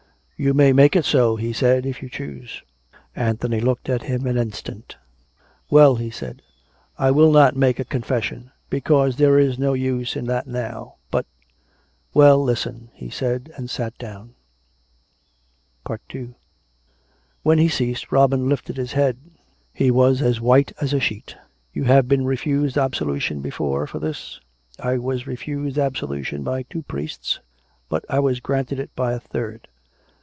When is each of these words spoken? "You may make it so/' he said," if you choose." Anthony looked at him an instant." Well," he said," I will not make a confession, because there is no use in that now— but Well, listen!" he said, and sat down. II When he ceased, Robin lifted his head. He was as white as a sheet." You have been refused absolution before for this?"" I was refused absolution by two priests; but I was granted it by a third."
"You 0.51 0.55
may 0.55 0.73
make 0.73 0.95
it 0.95 1.05
so/' 1.05 1.39
he 1.39 1.53
said," 1.53 1.85
if 1.85 2.01
you 2.01 2.09
choose." 2.09 2.63
Anthony 3.15 3.59
looked 3.59 3.89
at 3.89 4.01
him 4.01 4.25
an 4.25 4.37
instant." 4.39 4.97
Well," 5.69 5.97
he 5.97 6.09
said," 6.09 6.41
I 6.97 7.11
will 7.11 7.29
not 7.31 7.55
make 7.55 7.77
a 7.79 7.85
confession, 7.85 8.49
because 8.67 9.17
there 9.17 9.37
is 9.37 9.59
no 9.59 9.73
use 9.73 10.15
in 10.15 10.25
that 10.25 10.47
now— 10.47 10.95
but 11.11 11.27
Well, 12.15 12.43
listen!" 12.43 12.89
he 12.95 13.11
said, 13.11 13.53
and 13.55 13.69
sat 13.69 13.95
down. 13.99 14.33
II 16.11 16.33
When 17.43 17.59
he 17.59 17.69
ceased, 17.69 18.11
Robin 18.11 18.49
lifted 18.49 18.77
his 18.77 18.93
head. 18.93 19.17
He 19.71 19.91
was 19.91 20.23
as 20.23 20.41
white 20.41 20.71
as 20.81 20.91
a 20.91 20.99
sheet." 20.99 21.35
You 21.75 21.83
have 21.83 22.07
been 22.07 22.25
refused 22.25 22.79
absolution 22.79 23.41
before 23.41 23.85
for 23.85 23.99
this?"" 23.99 24.39
I 24.79 24.97
was 24.97 25.27
refused 25.27 25.77
absolution 25.77 26.41
by 26.41 26.63
two 26.63 26.81
priests; 26.81 27.41
but 27.89 28.03
I 28.09 28.17
was 28.17 28.39
granted 28.39 28.79
it 28.79 28.89
by 28.95 29.13
a 29.13 29.19
third." 29.19 29.67